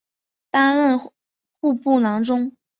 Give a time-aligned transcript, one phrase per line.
[0.49, 0.97] 担任
[1.59, 2.53] 户部郎中。